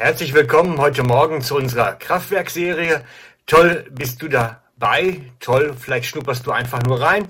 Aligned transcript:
Herzlich 0.00 0.32
willkommen 0.32 0.78
heute 0.78 1.02
Morgen 1.02 1.42
zu 1.42 1.56
unserer 1.56 1.92
Kraftwerkserie. 1.94 3.02
Toll 3.46 3.84
bist 3.90 4.22
du 4.22 4.28
dabei. 4.28 5.22
Toll, 5.40 5.74
vielleicht 5.76 6.06
schnupperst 6.06 6.46
du 6.46 6.52
einfach 6.52 6.84
nur 6.84 7.00
rein. 7.00 7.26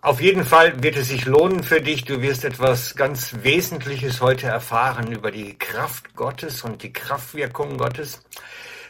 Auf 0.00 0.18
jeden 0.22 0.46
Fall 0.46 0.82
wird 0.82 0.96
es 0.96 1.08
sich 1.08 1.26
lohnen 1.26 1.62
für 1.62 1.82
dich. 1.82 2.06
Du 2.06 2.22
wirst 2.22 2.46
etwas 2.46 2.94
ganz 2.94 3.34
Wesentliches 3.42 4.22
heute 4.22 4.46
erfahren 4.46 5.12
über 5.12 5.30
die 5.30 5.58
Kraft 5.58 6.16
Gottes 6.16 6.64
und 6.64 6.82
die 6.82 6.94
Kraftwirkung 6.94 7.76
Gottes. 7.76 8.22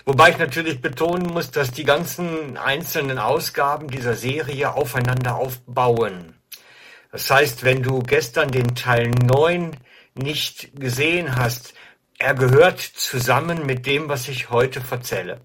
Wobei 0.05 0.31
ich 0.31 0.39
natürlich 0.39 0.81
betonen 0.81 1.27
muss, 1.27 1.51
dass 1.51 1.73
die 1.73 1.85
ganzen 1.85 2.57
einzelnen 2.57 3.19
Ausgaben 3.19 3.89
dieser 3.89 4.15
Serie 4.15 4.75
aufeinander 4.75 5.35
aufbauen. 5.35 6.35
Das 7.11 7.29
heißt, 7.29 7.65
wenn 7.65 7.83
du 7.83 7.99
gestern 8.05 8.53
den 8.53 8.77
Teil 8.77 9.11
9 9.11 9.73
nicht 10.15 10.71
gesehen 10.79 11.35
hast, 11.35 11.75
er 12.23 12.35
gehört 12.35 12.81
zusammen 12.81 13.67
mit 13.67 13.85
dem, 13.85 14.09
was 14.09 14.29
ich 14.29 14.51
heute 14.51 14.81
erzähle. 14.91 15.41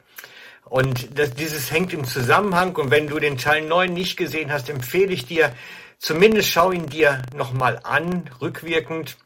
Und 0.63 1.17
das, 1.17 1.33
dieses 1.33 1.71
hängt 1.71 1.91
im 1.91 2.05
Zusammenhang. 2.05 2.75
Und 2.75 2.91
wenn 2.91 3.07
du 3.07 3.19
den 3.19 3.37
Teil 3.37 3.63
9 3.63 3.91
nicht 3.93 4.15
gesehen 4.15 4.51
hast, 4.51 4.69
empfehle 4.69 5.11
ich 5.11 5.25
dir, 5.25 5.53
zumindest 5.97 6.49
schau 6.49 6.71
ihn 6.71 6.87
dir 6.87 7.21
nochmal 7.33 7.79
an, 7.83 8.29
rückwirkend, 8.41 9.17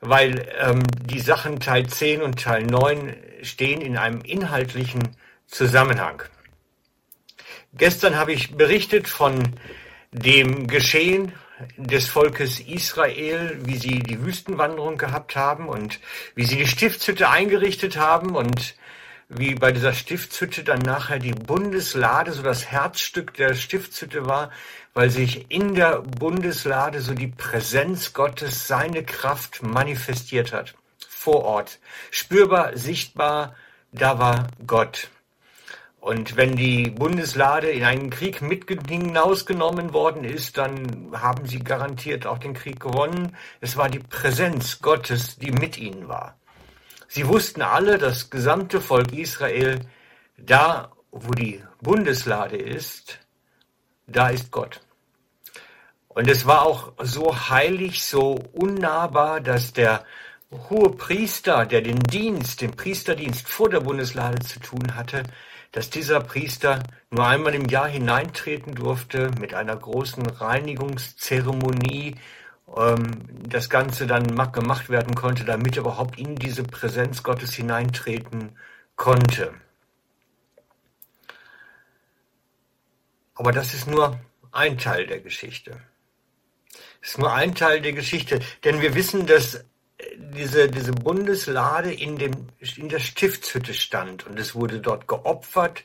weil 0.00 0.46
ähm, 0.60 0.84
die 1.00 1.20
Sachen 1.20 1.58
Teil 1.58 1.86
10 1.86 2.22
und 2.22 2.40
Teil 2.40 2.64
9 2.64 3.16
stehen 3.42 3.80
in 3.80 3.96
einem 3.96 4.20
inhaltlichen 4.20 5.02
Zusammenhang. 5.46 6.22
Gestern 7.72 8.16
habe 8.16 8.32
ich 8.32 8.56
berichtet 8.56 9.08
von 9.08 9.42
dem 10.12 10.68
Geschehen 10.68 11.32
des 11.76 12.08
Volkes 12.08 12.60
Israel, 12.60 13.58
wie 13.64 13.76
sie 13.76 14.00
die 14.00 14.24
Wüstenwanderung 14.24 14.98
gehabt 14.98 15.36
haben 15.36 15.68
und 15.68 16.00
wie 16.34 16.44
sie 16.44 16.56
die 16.56 16.66
Stiftshütte 16.66 17.28
eingerichtet 17.28 17.96
haben 17.96 18.34
und 18.34 18.74
wie 19.28 19.54
bei 19.54 19.72
dieser 19.72 19.94
Stiftshütte 19.94 20.64
dann 20.64 20.80
nachher 20.80 21.18
die 21.18 21.32
Bundeslade 21.32 22.32
so 22.32 22.42
das 22.42 22.66
Herzstück 22.66 23.34
der 23.34 23.54
Stiftshütte 23.54 24.26
war, 24.26 24.50
weil 24.92 25.10
sich 25.10 25.50
in 25.50 25.74
der 25.74 26.00
Bundeslade 26.00 27.00
so 27.00 27.14
die 27.14 27.28
Präsenz 27.28 28.12
Gottes, 28.12 28.68
seine 28.68 29.04
Kraft 29.04 29.62
manifestiert 29.62 30.52
hat. 30.52 30.74
Vor 31.08 31.44
Ort. 31.44 31.78
Spürbar, 32.10 32.76
sichtbar, 32.76 33.56
da 33.92 34.18
war 34.18 34.48
Gott. 34.66 35.08
Und 36.04 36.36
wenn 36.36 36.54
die 36.54 36.90
Bundeslade 36.90 37.70
in 37.70 37.82
einen 37.82 38.10
Krieg 38.10 38.42
mit 38.42 38.68
hinausgenommen 38.68 39.94
worden 39.94 40.22
ist, 40.22 40.58
dann 40.58 41.10
haben 41.14 41.46
sie 41.46 41.60
garantiert 41.60 42.26
auch 42.26 42.36
den 42.36 42.52
Krieg 42.52 42.78
gewonnen. 42.78 43.34
Es 43.62 43.78
war 43.78 43.88
die 43.88 44.00
Präsenz 44.00 44.82
Gottes, 44.82 45.38
die 45.38 45.50
mit 45.50 45.78
ihnen 45.78 46.06
war. 46.06 46.36
Sie 47.08 47.26
wussten 47.26 47.62
alle, 47.62 47.96
das 47.96 48.28
gesamte 48.28 48.82
Volk 48.82 49.14
Israel, 49.14 49.80
da 50.36 50.92
wo 51.10 51.30
die 51.30 51.62
Bundeslade 51.80 52.58
ist, 52.58 53.18
da 54.06 54.28
ist 54.28 54.50
Gott. 54.50 54.82
Und 56.08 56.28
es 56.28 56.44
war 56.44 56.66
auch 56.66 56.92
so 57.02 57.48
heilig, 57.48 58.04
so 58.04 58.34
unnahbar, 58.52 59.40
dass 59.40 59.72
der 59.72 60.04
hohe 60.68 60.90
Priester, 60.90 61.64
der 61.64 61.80
den 61.80 62.00
Dienst, 62.00 62.60
den 62.60 62.72
Priesterdienst 62.72 63.48
vor 63.48 63.70
der 63.70 63.80
Bundeslade 63.80 64.40
zu 64.40 64.60
tun 64.60 64.94
hatte, 64.96 65.22
dass 65.74 65.90
dieser 65.90 66.20
Priester 66.20 66.84
nur 67.10 67.26
einmal 67.26 67.52
im 67.52 67.64
Jahr 67.64 67.88
hineintreten 67.88 68.76
durfte 68.76 69.32
mit 69.40 69.54
einer 69.54 69.74
großen 69.74 70.24
Reinigungszeremonie, 70.24 72.14
ähm, 72.76 73.10
das 73.48 73.68
Ganze 73.68 74.06
dann 74.06 74.36
gemacht 74.52 74.88
werden 74.88 75.16
konnte, 75.16 75.44
damit 75.44 75.76
er 75.76 75.80
überhaupt 75.80 76.16
in 76.16 76.36
diese 76.36 76.62
Präsenz 76.62 77.24
Gottes 77.24 77.54
hineintreten 77.54 78.56
konnte. 78.94 79.52
Aber 83.34 83.50
das 83.50 83.74
ist 83.74 83.88
nur 83.88 84.20
ein 84.52 84.78
Teil 84.78 85.08
der 85.08 85.18
Geschichte. 85.18 85.80
Das 87.00 87.10
ist 87.10 87.18
nur 87.18 87.34
ein 87.34 87.56
Teil 87.56 87.80
der 87.80 87.94
Geschichte, 87.94 88.38
denn 88.62 88.80
wir 88.80 88.94
wissen, 88.94 89.26
dass 89.26 89.64
diese, 90.16 90.68
diese 90.68 90.92
Bundeslade 90.92 91.92
in, 91.92 92.16
dem, 92.16 92.48
in 92.76 92.88
der 92.88 92.98
Stiftshütte 92.98 93.74
stand 93.74 94.26
und 94.26 94.38
es 94.38 94.54
wurde 94.54 94.80
dort 94.80 95.08
geopfert 95.08 95.84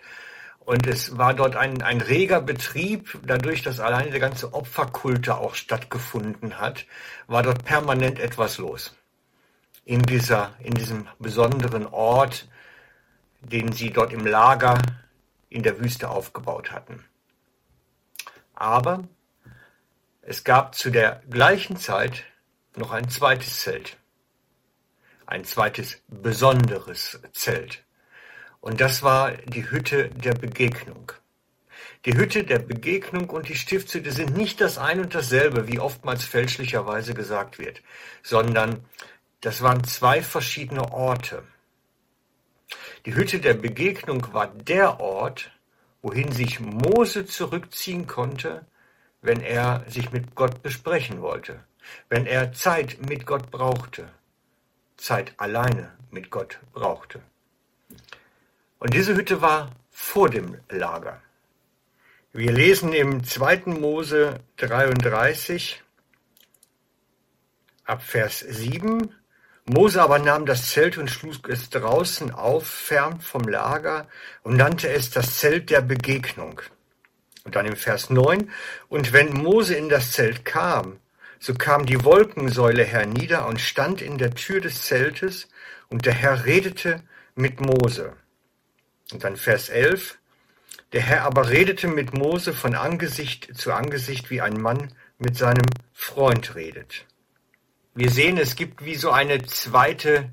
und 0.60 0.86
es 0.88 1.18
war 1.18 1.34
dort 1.34 1.56
ein, 1.56 1.82
ein 1.82 2.02
reger 2.02 2.42
Betrieb, 2.42 3.18
dadurch, 3.24 3.64
dass 3.64 3.80
alleine 3.80 4.12
der 4.12 4.20
ganze 4.20 4.54
Opferkulte 4.54 5.38
auch 5.38 5.56
stattgefunden 5.56 6.60
hat, 6.60 6.86
war 7.28 7.44
dort 7.44 7.66
permanent 7.66 8.20
etwas 8.20 8.58
los. 8.58 8.96
In 9.86 10.02
dieser, 10.04 10.54
in 10.60 10.74
diesem 10.74 11.08
besonderen 11.18 11.88
Ort, 11.88 12.48
den 13.42 13.72
sie 13.72 13.90
dort 13.90 14.14
im 14.14 14.26
Lager 14.26 14.80
in 15.50 15.64
der 15.64 15.80
Wüste 15.80 16.10
aufgebaut 16.10 16.72
hatten. 16.72 17.04
Aber 18.54 19.06
es 20.22 20.44
gab 20.44 20.76
zu 20.76 20.92
der 20.92 21.24
gleichen 21.30 21.78
Zeit 21.78 22.26
noch 22.76 22.92
ein 22.92 23.10
zweites 23.10 23.62
Zelt 23.62 23.99
ein 25.30 25.46
zweites 25.46 26.02
besonderes 26.08 27.20
Zelt. 27.34 27.84
Und 28.62 28.82
das 28.82 29.04
war 29.04 29.32
die 29.32 29.70
Hütte 29.70 30.10
der 30.10 30.34
Begegnung. 30.34 31.12
Die 32.06 32.18
Hütte 32.18 32.44
der 32.44 32.60
Begegnung 32.60 33.30
und 33.30 33.48
die 33.48 33.56
Stiftshütte 33.56 34.12
sind 34.12 34.36
nicht 34.36 34.60
das 34.60 34.78
ein 34.78 35.00
und 35.00 35.14
dasselbe, 35.14 35.68
wie 35.68 35.80
oftmals 35.80 36.26
fälschlicherweise 36.26 37.14
gesagt 37.14 37.60
wird, 37.60 37.82
sondern 38.24 38.84
das 39.42 39.62
waren 39.62 39.84
zwei 39.84 40.22
verschiedene 40.22 40.92
Orte. 40.92 41.44
Die 43.06 43.14
Hütte 43.14 43.40
der 43.40 43.54
Begegnung 43.54 44.34
war 44.34 44.48
der 44.48 45.00
Ort, 45.00 45.52
wohin 46.02 46.32
sich 46.32 46.60
Mose 46.60 47.26
zurückziehen 47.26 48.08
konnte, 48.08 48.66
wenn 49.22 49.42
er 49.42 49.86
sich 49.88 50.12
mit 50.12 50.34
Gott 50.36 50.64
besprechen 50.64 51.22
wollte, 51.22 51.64
wenn 52.10 52.26
er 52.26 52.54
Zeit 52.54 52.98
mit 53.08 53.26
Gott 53.26 53.52
brauchte. 53.52 54.10
Zeit 55.00 55.34
alleine 55.38 55.92
mit 56.12 56.30
Gott 56.30 56.60
brauchte. 56.74 57.22
Und 58.80 58.94
diese 58.94 59.16
Hütte 59.16 59.42
war 59.42 59.72
vor 59.90 60.30
dem 60.30 60.58
Lager. 60.70 61.22
Wir 62.32 62.52
lesen 62.52 62.94
im 62.94 63.24
2. 63.24 63.64
Mose 63.66 64.40
33 64.58 65.82
ab 67.86 68.04
Vers 68.04 68.40
7. 68.40 69.14
Mose 69.66 70.02
aber 70.02 70.20
nahm 70.20 70.46
das 70.46 70.70
Zelt 70.72 70.98
und 70.98 71.10
schlug 71.10 71.50
es 71.50 71.70
draußen 71.70 72.32
auf, 72.32 72.68
fern 72.68 73.20
vom 73.20 73.44
Lager, 73.44 74.08
und 74.44 74.58
nannte 74.58 74.90
es 74.90 75.12
das 75.12 75.38
Zelt 75.38 75.70
der 75.70 75.82
Begegnung. 75.82 76.62
Und 77.44 77.56
dann 77.56 77.66
im 77.66 77.76
Vers 77.76 78.10
9. 78.10 78.52
Und 78.90 79.14
wenn 79.14 79.34
Mose 79.34 79.76
in 79.76 79.90
das 79.90 80.12
Zelt 80.12 80.46
kam, 80.46 81.00
so 81.40 81.54
kam 81.54 81.86
die 81.86 82.04
Wolkensäule 82.04 82.84
hernieder 82.84 83.48
und 83.48 83.62
stand 83.62 84.02
in 84.02 84.18
der 84.18 84.36
Tür 84.36 84.62
des 84.62 84.82
Zeltes, 84.84 85.48
und 85.90 86.06
der 86.06 86.14
Herr 86.14 86.46
redete 86.46 87.02
mit 87.36 87.62
Mose. 87.62 88.14
Und 89.12 89.24
dann 89.24 89.38
Vers 89.38 89.70
11. 89.70 90.20
Der 90.94 91.02
Herr 91.02 91.24
aber 91.24 91.50
redete 91.50 91.88
mit 91.88 92.14
Mose 92.14 92.54
von 92.54 92.76
Angesicht 92.76 93.50
zu 93.56 93.74
Angesicht, 93.74 94.30
wie 94.30 94.42
ein 94.42 94.62
Mann 94.62 94.94
mit 95.18 95.36
seinem 95.38 95.66
Freund 95.94 96.56
redet. 96.56 97.06
Wir 97.96 98.10
sehen, 98.12 98.38
es 98.38 98.56
gibt 98.56 98.86
wie 98.86 98.96
so 98.96 99.12
eine 99.12 99.44
zweite 99.46 100.32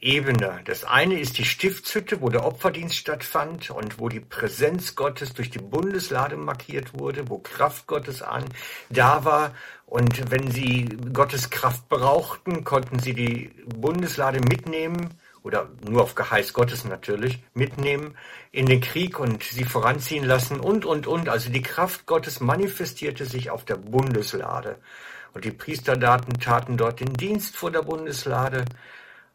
Ebene. 0.00 0.60
Das 0.64 0.84
eine 0.84 1.18
ist 1.18 1.38
die 1.38 1.44
Stiftshütte, 1.44 2.20
wo 2.20 2.28
der 2.28 2.44
Opferdienst 2.44 2.94
stattfand 2.94 3.70
und 3.70 3.98
wo 3.98 4.08
die 4.08 4.20
Präsenz 4.20 4.94
Gottes 4.94 5.32
durch 5.32 5.50
die 5.50 5.58
Bundeslade 5.58 6.36
markiert 6.36 6.98
wurde, 6.98 7.28
wo 7.28 7.38
Kraft 7.38 7.86
Gottes 7.86 8.20
an 8.22 8.44
da 8.90 9.24
war. 9.24 9.54
Und 9.86 10.30
wenn 10.30 10.50
sie 10.50 10.84
Gottes 11.12 11.48
Kraft 11.48 11.88
brauchten, 11.88 12.64
konnten 12.64 12.98
sie 12.98 13.14
die 13.14 13.50
Bundeslade 13.74 14.40
mitnehmen 14.40 15.14
oder 15.42 15.70
nur 15.88 16.02
auf 16.02 16.14
Geheiß 16.14 16.52
Gottes 16.52 16.84
natürlich 16.84 17.42
mitnehmen 17.54 18.14
in 18.52 18.66
den 18.66 18.82
Krieg 18.82 19.18
und 19.18 19.42
sie 19.42 19.64
voranziehen 19.64 20.24
lassen 20.24 20.60
und, 20.60 20.84
und, 20.84 21.06
und. 21.06 21.30
Also 21.30 21.50
die 21.50 21.62
Kraft 21.62 22.04
Gottes 22.04 22.40
manifestierte 22.40 23.24
sich 23.24 23.50
auf 23.50 23.64
der 23.64 23.76
Bundeslade. 23.76 24.76
Und 25.32 25.44
die 25.44 25.50
Priesterdaten 25.50 26.38
taten 26.38 26.76
dort 26.76 27.00
den 27.00 27.14
Dienst 27.14 27.56
vor 27.56 27.70
der 27.70 27.82
Bundeslade 27.82 28.64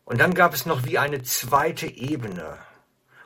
und 0.06 0.20
dann 0.20 0.34
gab 0.34 0.54
es 0.54 0.66
noch 0.66 0.86
wie 0.86 0.98
eine 0.98 1.24
zweite 1.24 1.88
Ebene. 1.88 2.58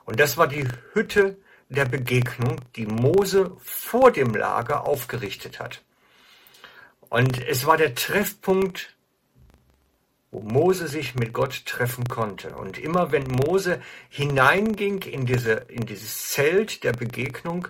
Und 0.06 0.19
das 0.19 0.38
war 0.38 0.47
die 0.47 0.68
Hütte 0.94 1.38
der 1.69 1.85
Begegnung, 1.85 2.62
die 2.75 2.85
Mose 2.85 3.56
vor 3.59 4.12
dem 4.12 4.33
Lager 4.33 4.85
aufgerichtet 4.85 5.59
hat. 5.59 5.83
Und 7.09 7.45
es 7.45 7.65
war 7.65 7.77
der 7.77 7.95
Treffpunkt, 7.95 8.95
wo 10.31 10.41
Mose 10.41 10.88
sich 10.88 11.15
mit 11.15 11.33
Gott 11.33 11.65
treffen 11.65 12.06
konnte. 12.06 12.56
Und 12.56 12.77
immer 12.77 13.12
wenn 13.12 13.23
Mose 13.23 13.81
hineinging 14.09 15.01
in, 15.03 15.25
diese, 15.25 15.53
in 15.69 15.85
dieses 15.85 16.30
Zelt 16.30 16.83
der 16.83 16.94
Begegnung, 16.94 17.68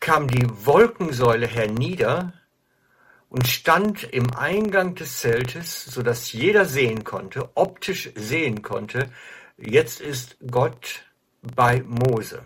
kam 0.00 0.28
die 0.28 0.46
Wolkensäule 0.64 1.46
hernieder 1.46 2.32
und 3.28 3.46
stand 3.46 4.04
im 4.04 4.34
Eingang 4.34 4.94
des 4.94 5.20
Zeltes, 5.20 5.84
so 5.84 6.02
dass 6.02 6.32
jeder 6.32 6.64
sehen 6.64 7.04
konnte, 7.04 7.50
optisch 7.54 8.10
sehen 8.14 8.62
konnte, 8.62 9.10
Jetzt 9.60 10.00
ist 10.00 10.36
Gott 10.48 11.04
bei 11.42 11.82
Mose. 11.82 12.44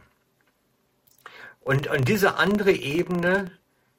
Und 1.61 1.89
an 1.89 2.07
diese 2.07 2.37
andere 2.37 2.73
Ebene 2.73 3.59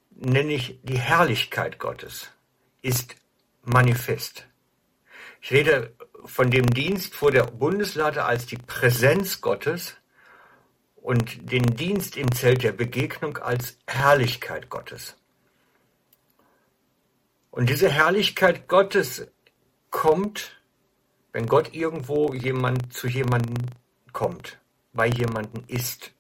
nenne 0.10 0.54
ich 0.54 0.80
die 0.82 0.98
Herrlichkeit 0.98 1.78
Gottes, 1.78 2.32
ist 2.82 3.16
manifest. 3.62 4.48
Ich 5.42 5.52
rede 5.52 5.94
von 6.26 6.50
dem 6.50 6.66
Dienst 6.66 7.14
vor 7.14 7.32
der 7.32 7.44
Bundeslade 7.44 8.26
als 8.26 8.48
die 8.48 8.58
Präsenz 8.58 9.42
Gottes 9.42 9.96
und 10.96 11.52
den 11.52 11.76
Dienst 11.76 12.18
im 12.18 12.32
Zelt 12.32 12.64
der 12.64 12.72
Begegnung 12.72 13.38
als 13.38 13.78
Herrlichkeit 13.86 14.72
Gottes. 14.72 15.16
Und 17.54 17.70
diese 17.70 17.88
Herrlichkeit 17.88 18.68
Gottes 18.68 19.28
kommt, 19.92 20.60
wenn 21.34 21.46
Gott 21.46 21.76
irgendwo 21.76 22.34
jemand 22.34 22.92
zu 22.92 23.08
jemandem 23.08 23.68
kommt, 24.12 24.58
bei 24.92 25.06
jemandem 25.06 25.64
ist. 25.68 26.14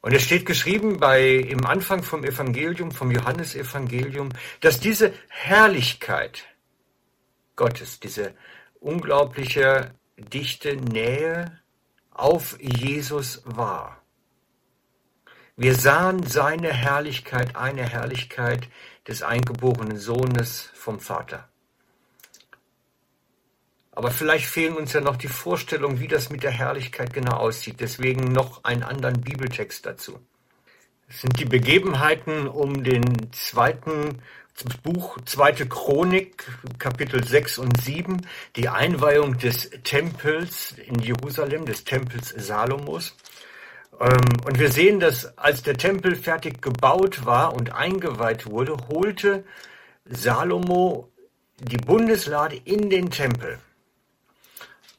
Und 0.00 0.14
es 0.14 0.22
steht 0.22 0.46
geschrieben 0.46 0.98
bei, 0.98 1.34
im 1.34 1.66
Anfang 1.66 2.02
vom 2.02 2.24
Evangelium, 2.24 2.92
vom 2.92 3.10
Johannesevangelium, 3.10 4.30
dass 4.62 4.80
diese 4.80 5.12
Herrlichkeit 5.28 6.44
Gottes, 7.54 8.00
diese 8.00 8.34
unglaubliche 8.80 9.92
dichte 10.16 10.76
Nähe 10.76 11.60
auf 12.10 12.58
Jesus 12.58 13.42
war. 13.44 14.01
Wir 15.62 15.76
sahen 15.76 16.26
seine 16.26 16.72
Herrlichkeit, 16.72 17.54
eine 17.54 17.88
Herrlichkeit 17.88 18.66
des 19.06 19.22
eingeborenen 19.22 19.96
Sohnes 19.96 20.68
vom 20.74 20.98
Vater. 20.98 21.48
Aber 23.92 24.10
vielleicht 24.10 24.46
fehlen 24.46 24.74
uns 24.74 24.92
ja 24.92 25.00
noch 25.00 25.14
die 25.14 25.28
Vorstellungen, 25.28 26.00
wie 26.00 26.08
das 26.08 26.30
mit 26.30 26.42
der 26.42 26.50
Herrlichkeit 26.50 27.14
genau 27.14 27.36
aussieht. 27.36 27.76
Deswegen 27.78 28.32
noch 28.32 28.64
einen 28.64 28.82
anderen 28.82 29.20
Bibeltext 29.20 29.86
dazu. 29.86 30.18
Es 31.08 31.20
sind 31.20 31.38
die 31.38 31.44
Begebenheiten 31.44 32.48
um 32.48 32.82
den 32.82 33.30
zweiten 33.30 34.20
das 34.60 34.76
Buch 34.78 35.16
Zweite 35.26 35.68
Chronik, 35.68 36.44
Kapitel 36.80 37.22
6 37.22 37.58
und 37.58 37.80
7, 37.80 38.26
die 38.56 38.68
Einweihung 38.68 39.38
des 39.38 39.70
Tempels 39.84 40.72
in 40.72 40.98
Jerusalem, 40.98 41.66
des 41.66 41.84
Tempels 41.84 42.30
Salomos. 42.30 43.14
Ähm, 44.00 44.18
und 44.44 44.58
wir 44.58 44.70
sehen, 44.70 45.00
dass 45.00 45.36
als 45.38 45.62
der 45.62 45.76
Tempel 45.76 46.16
fertig 46.16 46.62
gebaut 46.62 47.24
war 47.24 47.54
und 47.54 47.74
eingeweiht 47.74 48.46
wurde, 48.46 48.76
holte 48.88 49.44
Salomo 50.04 51.08
die 51.58 51.76
Bundeslade 51.76 52.56
in 52.56 52.90
den 52.90 53.10
Tempel. 53.10 53.58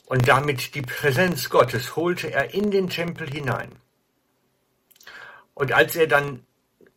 Und 0.06 0.28
damit 0.28 0.76
die 0.76 0.82
Präsenz 0.82 1.50
Gottes 1.50 1.96
holte 1.96 2.32
er 2.32 2.54
in 2.54 2.72
den 2.72 2.90
Tempel 2.90 3.30
hinein. 3.30 3.72
Und 5.54 5.72
als 5.72 5.96
er 5.96 6.08
dann 6.08 6.46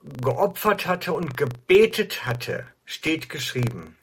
geopfert 0.03 0.87
hatte 0.87 1.13
und 1.13 1.37
gebetet 1.37 2.27
hatte, 2.27 2.67
steht 2.85 3.29
geschrieben. 3.29 3.97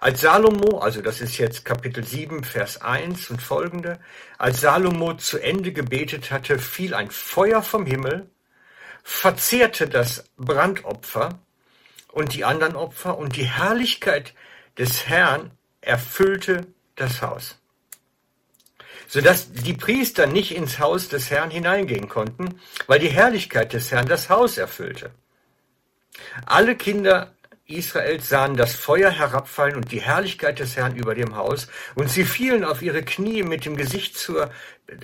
Als 0.00 0.22
Salomo, 0.22 0.78
also 0.78 1.02
das 1.02 1.20
ist 1.20 1.36
jetzt 1.38 1.64
Kapitel 1.64 2.04
7, 2.04 2.44
Vers 2.44 2.80
1 2.80 3.30
und 3.30 3.42
folgende, 3.42 3.98
als 4.38 4.60
Salomo 4.60 5.14
zu 5.14 5.38
Ende 5.38 5.72
gebetet 5.72 6.30
hatte, 6.30 6.58
fiel 6.58 6.94
ein 6.94 7.10
Feuer 7.10 7.62
vom 7.62 7.86
Himmel, 7.86 8.30
verzehrte 9.02 9.88
das 9.88 10.24
Brandopfer 10.36 11.38
und 12.12 12.34
die 12.34 12.44
anderen 12.44 12.76
Opfer 12.76 13.18
und 13.18 13.36
die 13.36 13.44
Herrlichkeit 13.44 14.34
des 14.78 15.06
Herrn 15.06 15.50
erfüllte 15.80 16.66
das 16.96 17.22
Haus 17.22 17.58
sodass 19.06 19.52
die 19.52 19.74
Priester 19.74 20.26
nicht 20.26 20.54
ins 20.54 20.78
Haus 20.78 21.08
des 21.08 21.30
Herrn 21.30 21.50
hineingehen 21.50 22.08
konnten, 22.08 22.60
weil 22.86 22.98
die 22.98 23.08
Herrlichkeit 23.08 23.72
des 23.72 23.90
Herrn 23.90 24.08
das 24.08 24.28
Haus 24.28 24.58
erfüllte. 24.58 25.10
Alle 26.44 26.76
Kinder 26.76 27.34
Israels 27.66 28.28
sahen 28.28 28.56
das 28.56 28.74
Feuer 28.74 29.10
herabfallen 29.10 29.76
und 29.76 29.90
die 29.90 30.00
Herrlichkeit 30.00 30.58
des 30.58 30.76
Herrn 30.76 30.96
über 30.96 31.14
dem 31.14 31.36
Haus, 31.36 31.66
und 31.94 32.10
sie 32.10 32.24
fielen 32.24 32.64
auf 32.64 32.82
ihre 32.82 33.02
Knie 33.02 33.42
mit 33.42 33.64
dem 33.64 33.76
Gesicht 33.76 34.16
zur, 34.16 34.50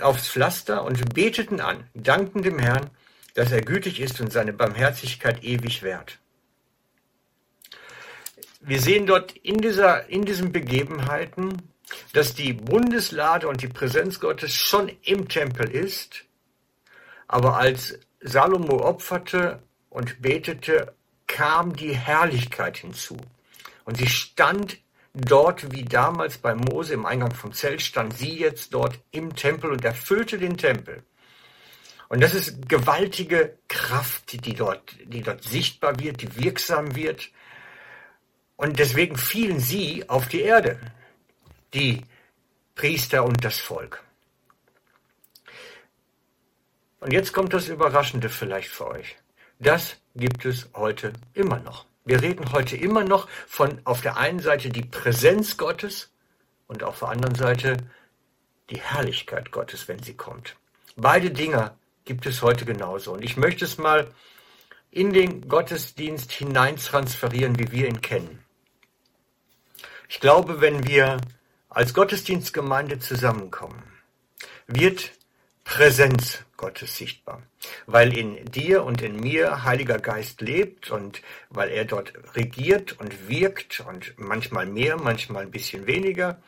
aufs 0.00 0.28
Pflaster 0.28 0.84
und 0.84 1.14
beteten 1.14 1.60
an, 1.60 1.84
dankten 1.94 2.42
dem 2.42 2.58
Herrn, 2.58 2.90
dass 3.34 3.50
er 3.50 3.62
gütig 3.62 4.00
ist 4.00 4.20
und 4.20 4.32
seine 4.32 4.52
Barmherzigkeit 4.52 5.42
ewig 5.42 5.82
währt. 5.82 6.18
Wir 8.60 8.80
sehen 8.80 9.06
dort 9.06 9.32
in, 9.32 9.58
dieser, 9.58 10.08
in 10.08 10.24
diesen 10.24 10.52
Begebenheiten 10.52 11.62
dass 12.12 12.34
die 12.34 12.52
Bundeslade 12.52 13.48
und 13.48 13.62
die 13.62 13.68
Präsenz 13.68 14.20
Gottes 14.20 14.54
schon 14.54 14.90
im 15.02 15.28
Tempel 15.28 15.70
ist, 15.70 16.24
aber 17.28 17.56
als 17.56 17.98
Salomo 18.20 18.82
opferte 18.82 19.62
und 19.90 20.22
betete, 20.22 20.94
kam 21.32 21.74
die 21.74 21.96
Herrlichkeit 21.96 22.76
hinzu. 22.76 23.16
Und 23.84 23.96
sie 23.96 24.06
stand 24.06 24.78
dort, 25.14 25.72
wie 25.72 25.84
damals 25.84 26.38
bei 26.38 26.54
Mose 26.54 26.92
im 26.92 27.06
Eingang 27.06 27.34
vom 27.34 27.52
Zelt, 27.52 27.80
stand 27.80 28.16
sie 28.16 28.38
jetzt 28.38 28.74
dort 28.74 28.98
im 29.10 29.34
Tempel 29.34 29.70
und 29.70 29.84
erfüllte 29.84 30.38
den 30.38 30.58
Tempel. 30.58 31.02
Und 32.08 32.20
das 32.20 32.34
ist 32.34 32.68
gewaltige 32.68 33.56
Kraft, 33.68 34.44
die 34.44 34.54
dort, 34.54 34.94
die 35.04 35.22
dort 35.22 35.42
sichtbar 35.42 35.98
wird, 35.98 36.20
die 36.20 36.36
wirksam 36.36 36.94
wird. 36.94 37.30
Und 38.56 38.78
deswegen 38.78 39.16
fielen 39.16 39.58
sie 39.58 40.08
auf 40.10 40.28
die 40.28 40.42
Erde 40.42 40.78
die 41.72 42.02
Priester 42.74 43.24
und 43.24 43.42
das 43.42 43.58
Volk. 43.58 44.02
Und 47.00 47.14
jetzt 47.14 47.32
kommt 47.32 47.54
das 47.54 47.68
Überraschende 47.68 48.28
vielleicht 48.28 48.68
für 48.68 48.88
euch. 48.88 49.16
Das 49.58 49.96
gibt 50.14 50.44
es 50.44 50.68
heute 50.74 51.12
immer 51.34 51.58
noch. 51.60 51.86
Wir 52.04 52.20
reden 52.20 52.52
heute 52.52 52.76
immer 52.76 53.04
noch 53.04 53.28
von 53.46 53.80
auf 53.84 54.00
der 54.00 54.16
einen 54.16 54.40
Seite 54.40 54.70
die 54.70 54.84
Präsenz 54.84 55.56
Gottes 55.56 56.10
und 56.66 56.82
auf 56.82 56.98
der 56.98 57.08
anderen 57.08 57.34
Seite 57.34 57.76
die 58.70 58.80
Herrlichkeit 58.80 59.52
Gottes, 59.52 59.86
wenn 59.88 60.02
sie 60.02 60.14
kommt. 60.14 60.56
Beide 60.96 61.30
Dinge 61.30 61.76
gibt 62.04 62.26
es 62.26 62.42
heute 62.42 62.64
genauso. 62.64 63.12
Und 63.12 63.22
ich 63.22 63.36
möchte 63.36 63.64
es 63.64 63.78
mal 63.78 64.10
in 64.90 65.12
den 65.12 65.48
Gottesdienst 65.48 66.32
hinein 66.32 66.76
transferieren, 66.76 67.58
wie 67.58 67.70
wir 67.72 67.88
ihn 67.88 68.00
kennen. 68.00 68.44
Ich 70.08 70.20
glaube, 70.20 70.60
wenn 70.60 70.86
wir 70.86 71.18
als 71.68 71.94
Gottesdienstgemeinde 71.94 72.98
zusammenkommen, 72.98 73.82
wird 74.66 75.12
Präsenz 75.64 76.44
Gottes 76.56 76.96
sichtbar, 76.96 77.42
weil 77.86 78.16
in 78.16 78.44
dir 78.44 78.84
und 78.84 79.02
in 79.02 79.16
mir 79.16 79.64
Heiliger 79.64 79.98
Geist 79.98 80.40
lebt 80.40 80.90
und 80.90 81.22
weil 81.50 81.70
er 81.70 81.84
dort 81.84 82.12
regiert 82.34 82.98
und 83.00 83.28
wirkt 83.28 83.80
und 83.80 84.14
manchmal 84.16 84.66
mehr, 84.66 84.96
manchmal 84.96 85.42
ein 85.42 85.50
bisschen 85.50 85.86
weniger. 85.86 86.40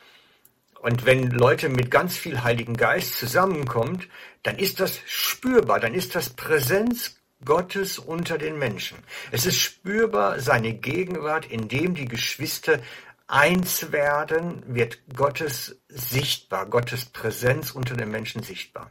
Und 0.81 1.07
wenn 1.07 1.31
Leute 1.31 1.69
mit 1.69 1.91
ganz 1.91 2.17
viel 2.17 2.43
Heiligen 2.43 2.77
Geist 2.77 3.15
zusammenkommen, 3.15 4.05
dann 4.43 4.59
ist 4.59 4.81
das 4.81 5.01
spürbar, 5.07 5.81
dann 5.81 5.95
ist 5.95 6.15
das 6.15 6.31
Präsenz 6.31 7.17
Gottes 7.45 7.99
unter 7.99 8.39
den 8.39 8.59
Menschen. 8.59 8.99
Es 9.31 9.47
ist 9.47 9.59
spürbar 9.59 10.41
seine 10.41 10.75
Gegenwart, 10.75 11.47
indem 11.47 11.95
die 11.95 12.07
Geschwister 12.07 12.81
eins 13.27 13.93
werden, 13.93 14.63
wird 14.67 14.99
Gottes 15.15 15.81
sichtbar, 15.89 16.67
Gottes 16.67 17.07
Präsenz 17.07 17.71
unter 17.71 17.97
den 17.97 18.11
Menschen 18.11 18.43
sichtbar. 18.43 18.91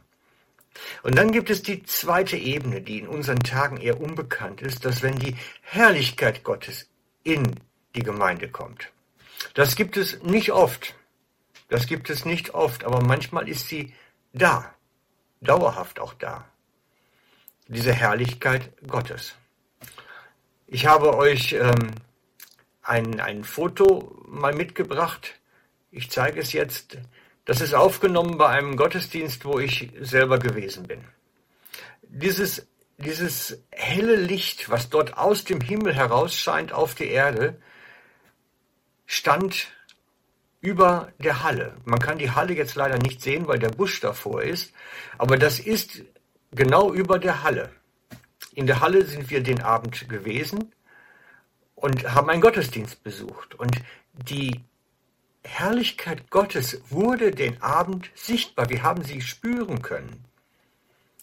Und 1.02 1.16
dann 1.16 1.32
gibt 1.32 1.50
es 1.50 1.62
die 1.62 1.82
zweite 1.84 2.36
Ebene, 2.36 2.80
die 2.80 2.98
in 2.98 3.08
unseren 3.08 3.40
Tagen 3.40 3.76
eher 3.76 4.00
unbekannt 4.00 4.62
ist, 4.62 4.84
dass 4.84 5.02
wenn 5.02 5.18
die 5.18 5.36
Herrlichkeit 5.62 6.44
Gottes 6.44 6.88
in 7.22 7.54
die 7.94 8.02
Gemeinde 8.02 8.48
kommt. 8.48 8.90
Das 9.54 9.76
gibt 9.76 9.96
es 9.96 10.22
nicht 10.22 10.52
oft. 10.52 10.94
Das 11.68 11.86
gibt 11.86 12.10
es 12.10 12.24
nicht 12.24 12.54
oft, 12.54 12.84
aber 12.84 13.02
manchmal 13.02 13.48
ist 13.48 13.68
sie 13.68 13.94
da, 14.32 14.74
dauerhaft 15.40 16.00
auch 16.00 16.14
da. 16.14 16.44
Diese 17.68 17.92
Herrlichkeit 17.92 18.70
Gottes. 18.86 19.34
Ich 20.66 20.86
habe 20.86 21.16
euch 21.16 21.52
ähm, 21.52 21.92
ein, 22.82 23.20
ein 23.20 23.44
Foto 23.44 24.16
mal 24.26 24.54
mitgebracht. 24.54 25.34
Ich 25.90 26.10
zeige 26.10 26.40
es 26.40 26.52
jetzt. 26.52 26.98
Das 27.44 27.60
ist 27.60 27.74
aufgenommen 27.74 28.38
bei 28.38 28.48
einem 28.48 28.76
Gottesdienst, 28.76 29.44
wo 29.44 29.58
ich 29.58 29.90
selber 30.00 30.38
gewesen 30.38 30.84
bin. 30.84 31.04
Dieses, 32.02 32.66
dieses 32.96 33.62
helle 33.70 34.16
Licht, 34.16 34.70
was 34.70 34.88
dort 34.88 35.18
aus 35.18 35.44
dem 35.44 35.60
Himmel 35.60 35.94
herausscheint 35.94 36.72
auf 36.72 36.94
die 36.94 37.08
Erde, 37.08 37.60
stand 39.06 39.68
über 40.60 41.12
der 41.18 41.42
Halle. 41.42 41.76
Man 41.84 41.98
kann 41.98 42.18
die 42.18 42.30
Halle 42.30 42.54
jetzt 42.54 42.74
leider 42.74 42.98
nicht 42.98 43.20
sehen, 43.20 43.46
weil 43.46 43.58
der 43.58 43.68
Busch 43.68 44.00
davor 44.00 44.42
ist, 44.42 44.72
aber 45.18 45.36
das 45.36 45.60
ist 45.60 46.02
genau 46.52 46.92
über 46.92 47.18
der 47.18 47.42
Halle. 47.42 47.70
In 48.54 48.66
der 48.66 48.80
Halle 48.80 49.04
sind 49.04 49.28
wir 49.28 49.42
den 49.42 49.60
Abend 49.60 50.08
gewesen 50.08 50.72
und 51.74 52.14
haben 52.14 52.30
einen 52.30 52.40
Gottesdienst 52.40 53.02
besucht. 53.02 53.54
Und 53.56 53.82
die 54.12 54.62
Herrlichkeit 55.44 56.30
Gottes 56.30 56.80
wurde 56.90 57.30
den 57.30 57.62
Abend 57.62 58.10
sichtbar. 58.14 58.70
Wir 58.70 58.82
haben 58.82 59.04
sie 59.04 59.20
spüren 59.20 59.82
können. 59.82 60.24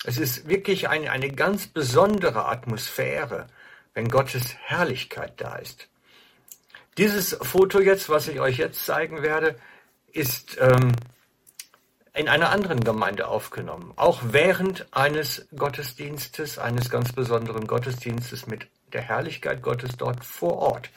Es 0.04 0.18
ist 0.18 0.48
wirklich 0.48 0.90
eine, 0.90 1.12
eine 1.12 1.32
ganz 1.32 1.68
besondere 1.68 2.46
Atmosphäre, 2.46 3.48
wenn 3.94 4.10
Gottes 4.10 4.56
Herrlichkeit 4.66 5.34
da 5.42 5.56
ist. 5.56 5.90
Dieses 6.98 7.38
Foto 7.42 7.82
jetzt, 7.82 8.10
was 8.10 8.28
ich 8.28 8.40
euch 8.40 8.58
jetzt 8.58 8.86
zeigen 8.86 9.22
werde, 9.22 9.56
ist 10.12 10.58
ähm, 10.60 10.94
in 12.14 12.28
einer 12.28 12.50
anderen 12.50 12.84
Gemeinde 12.84 13.28
aufgenommen. 13.28 13.94
Auch 13.96 14.22
während 14.24 14.86
eines 14.92 15.48
Gottesdienstes, 15.56 16.58
eines 16.60 16.90
ganz 16.90 17.14
besonderen 17.14 17.68
Gottesdienstes 17.68 18.48
mit 18.48 18.68
der 18.92 19.02
Herrlichkeit 19.02 19.62
Gottes 19.62 19.92
dort 19.98 20.26
vor 20.26 20.58
Ort. 20.58 20.90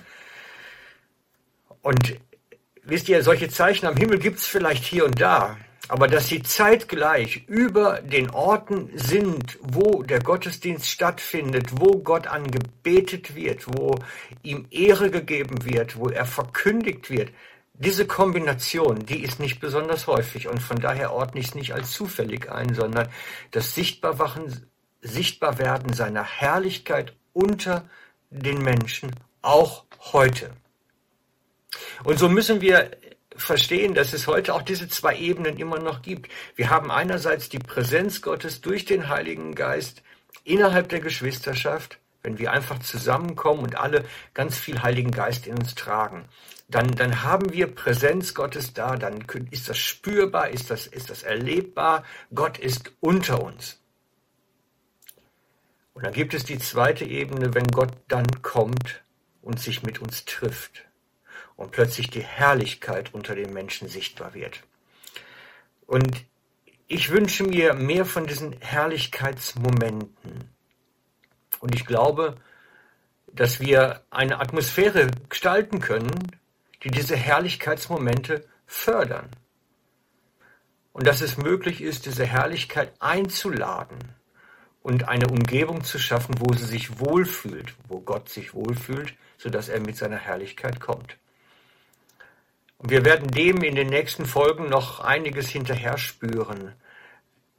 Und 1.83 2.17
wisst 2.85 3.09
ihr, 3.09 3.23
solche 3.23 3.49
Zeichen 3.49 3.87
am 3.87 3.97
Himmel 3.97 4.19
gibt's 4.19 4.47
vielleicht 4.47 4.85
hier 4.85 5.05
und 5.05 5.21
da, 5.21 5.57
aber 5.89 6.09
dass 6.09 6.29
sie 6.29 6.43
zeitgleich 6.43 7.45
über 7.47 8.01
den 8.01 8.31
Orten 8.31 8.91
sind, 8.95 9.59
wo 9.61 10.03
der 10.03 10.21
Gottesdienst 10.21 10.89
stattfindet, 10.89 11.69
wo 11.73 11.99
Gott 11.99 12.27
angebetet 12.27 13.35
wird, 13.35 13.67
wo 13.67 13.97
ihm 14.43 14.67
Ehre 14.71 15.11
gegeben 15.11 15.65
wird, 15.65 15.97
wo 15.97 16.09
er 16.09 16.25
verkündigt 16.25 17.11
wird, 17.11 17.31
diese 17.75 18.07
Kombination, 18.07 19.05
die 19.05 19.23
ist 19.23 19.41
nicht 19.41 19.61
besonders 19.61 20.07
häufig 20.07 20.49
und 20.49 20.61
von 20.61 20.79
daher 20.79 21.13
ordne 21.13 21.41
ich 21.41 21.49
es 21.49 21.55
nicht 21.55 21.75
als 21.75 21.91
zufällig 21.91 22.51
ein, 22.51 22.73
sondern 22.73 23.09
das 23.51 23.75
Sichtbarwachen, 23.75 24.71
Sichtbarwerden 25.01 25.93
seiner 25.93 26.23
Herrlichkeit 26.23 27.15
unter 27.33 27.85
den 28.31 28.63
Menschen, 28.63 29.11
auch 29.43 29.85
heute. 30.13 30.51
Und 32.05 32.19
so 32.19 32.29
müssen 32.29 32.61
wir 32.61 32.91
verstehen, 33.37 33.95
dass 33.95 34.13
es 34.13 34.27
heute 34.27 34.55
auch 34.55 34.63
diese 34.63 34.89
zwei 34.89 35.17
Ebenen 35.17 35.57
immer 35.59 35.79
noch 35.79 36.03
gibt. 36.03 36.31
Wir 36.57 36.71
haben 36.71 36.91
einerseits 36.91 37.49
die 37.49 37.59
Präsenz 37.59 38.23
Gottes 38.23 38.61
durch 38.61 38.85
den 38.85 39.09
Heiligen 39.09 39.55
Geist 39.55 40.03
innerhalb 40.45 40.89
der 40.89 41.01
Geschwisterschaft, 41.01 41.99
wenn 42.23 42.39
wir 42.39 42.53
einfach 42.53 42.79
zusammenkommen 42.79 43.63
und 43.63 43.77
alle 43.77 44.05
ganz 44.33 44.57
viel 44.57 44.83
Heiligen 44.83 45.11
Geist 45.11 45.47
in 45.47 45.59
uns 45.59 45.75
tragen. 45.75 46.27
Dann, 46.69 46.95
dann 46.95 47.23
haben 47.23 47.53
wir 47.53 47.67
Präsenz 47.67 48.35
Gottes 48.35 48.73
da, 48.73 48.97
dann 48.97 49.25
ist 49.51 49.69
das 49.69 49.79
spürbar, 49.79 50.49
ist 50.49 50.71
das, 50.71 50.87
ist 50.87 51.11
das 51.11 51.23
erlebbar. 51.23 52.05
Gott 52.35 52.59
ist 52.59 52.93
unter 53.01 53.43
uns. 53.43 53.81
Und 55.93 56.05
dann 56.05 56.13
gibt 56.13 56.35
es 56.35 56.45
die 56.45 56.59
zweite 56.59 57.05
Ebene, 57.05 57.55
wenn 57.55 57.67
Gott 57.69 57.93
dann 58.09 58.27
kommt 58.43 59.05
und 59.43 59.61
sich 59.61 59.83
mit 59.83 60.01
uns 60.01 60.25
trifft 60.25 60.85
und 61.57 61.73
plötzlich 61.73 62.11
die 62.11 62.23
Herrlichkeit 62.23 63.15
unter 63.15 63.35
den 63.35 63.53
Menschen 63.53 63.89
sichtbar 63.89 64.35
wird. 64.35 64.63
Und 65.87 66.25
ich 66.87 67.11
wünsche 67.11 67.45
mir 67.45 67.75
mehr 67.75 68.05
von 68.05 68.27
diesen 68.27 68.61
Herrlichkeitsmomenten. 68.61 70.51
Und 71.61 71.75
ich 71.75 71.87
glaube, 71.87 72.37
dass 73.33 73.61
wir 73.61 74.03
eine 74.11 74.41
Atmosphäre 74.41 75.09
gestalten 75.29 75.81
können, 75.81 76.37
die 76.83 76.91
diese 76.91 77.17
Herrlichkeitsmomente 77.17 78.47
fördern. 78.67 79.31
Und 80.93 81.07
dass 81.07 81.23
es 81.23 81.37
möglich 81.37 81.81
ist, 81.81 82.07
diese 82.07 82.25
Herrlichkeit 82.25 82.93
einzuladen 83.01 83.99
und 84.83 85.09
eine 85.09 85.27
Umgebung 85.27 85.83
zu 85.83 85.99
schaffen, 85.99 86.37
wo 86.39 86.55
sie 86.55 86.67
sich 86.67 87.01
wohlfühlt, 87.01 87.75
wo 87.89 88.01
Gott 88.01 88.29
sich 88.29 88.55
wohlfühlt, 88.55 89.15
sodass 89.39 89.69
er 89.69 89.81
mit 89.81 89.97
seiner 89.97 90.19
Herrlichkeit 90.19 90.79
kommt. 90.79 91.17
Wir 92.87 93.03
werden 93.07 93.29
dem 93.29 93.63
in 93.63 93.77
den 93.77 93.89
nächsten 93.89 94.27
Folgen 94.27 94.69
noch 94.69 95.01
einiges 95.01 95.49
hinterher 95.49 95.97
spüren, 95.97 96.75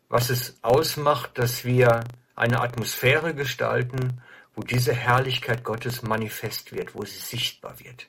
was 0.07 0.29
es 0.29 0.59
ausmacht, 0.61 1.39
dass 1.39 1.65
wir 1.65 2.03
eine 2.35 2.61
Atmosphäre 2.61 3.33
gestalten, 3.33 4.21
wo 4.53 4.61
diese 4.61 4.93
Herrlichkeit 4.93 5.63
Gottes 5.63 6.03
manifest 6.03 6.73
wird, 6.73 6.93
wo 6.93 7.03
sie 7.05 7.17
sichtbar 7.17 7.79
wird. 7.79 8.07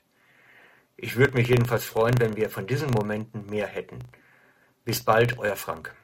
Ich 0.99 1.17
würde 1.17 1.39
mich 1.39 1.49
jedenfalls 1.49 1.87
freuen, 1.87 2.21
wenn 2.21 2.37
wir 2.37 2.51
von 2.51 2.67
diesen 2.67 2.91
Momenten 2.91 3.47
mehr 3.47 3.67
hätten. 3.67 4.01
Bis 4.85 5.03
bald, 5.03 5.39
euer 5.39 5.57
Frank. 5.57 5.95